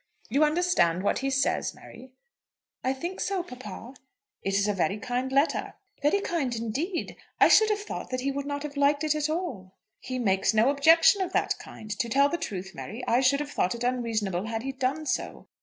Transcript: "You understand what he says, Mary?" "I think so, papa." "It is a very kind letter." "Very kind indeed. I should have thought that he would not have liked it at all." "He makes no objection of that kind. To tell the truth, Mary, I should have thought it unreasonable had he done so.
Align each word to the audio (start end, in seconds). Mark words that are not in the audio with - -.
"You 0.29 0.43
understand 0.43 1.03
what 1.03 1.19
he 1.19 1.29
says, 1.29 1.75
Mary?" 1.75 2.11
"I 2.83 2.91
think 2.91 3.19
so, 3.21 3.43
papa." 3.43 3.93
"It 4.41 4.55
is 4.55 4.67
a 4.67 4.73
very 4.73 4.97
kind 4.97 5.31
letter." 5.31 5.75
"Very 6.01 6.21
kind 6.21 6.55
indeed. 6.55 7.15
I 7.39 7.47
should 7.49 7.69
have 7.69 7.81
thought 7.81 8.09
that 8.09 8.21
he 8.21 8.31
would 8.31 8.47
not 8.47 8.63
have 8.63 8.75
liked 8.75 9.03
it 9.03 9.13
at 9.13 9.29
all." 9.29 9.75
"He 9.99 10.17
makes 10.17 10.55
no 10.55 10.71
objection 10.71 11.21
of 11.21 11.33
that 11.33 11.53
kind. 11.59 11.91
To 11.99 12.09
tell 12.09 12.29
the 12.29 12.39
truth, 12.39 12.71
Mary, 12.73 13.03
I 13.05 13.21
should 13.21 13.41
have 13.41 13.51
thought 13.51 13.75
it 13.75 13.83
unreasonable 13.83 14.47
had 14.47 14.63
he 14.63 14.71
done 14.71 15.05
so. 15.05 15.45